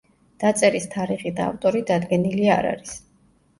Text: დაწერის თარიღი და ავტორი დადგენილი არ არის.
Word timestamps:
დაწერის 0.43 0.87
თარიღი 0.95 1.35
და 1.41 1.45
ავტორი 1.51 1.83
დადგენილი 1.93 2.53
არ 2.57 2.71
არის. 2.73 2.99